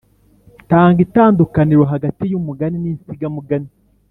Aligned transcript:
Tanga 0.69 0.97
itandukaniro 1.05 1.83
hagati 1.93 2.23
y’umugani 2.31 2.77
n’insigamugani 2.79 3.69